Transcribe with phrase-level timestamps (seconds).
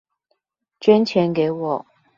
[0.79, 1.85] 捐錢給我